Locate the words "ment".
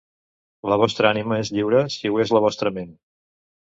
2.79-2.91